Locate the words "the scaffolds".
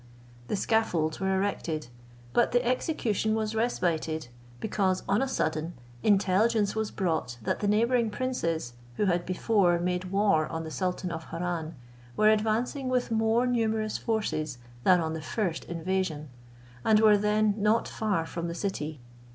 0.47-1.19